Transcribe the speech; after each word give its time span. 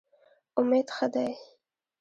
امید 0.59 0.87
ښه 0.95 1.07
دی. 1.13 1.31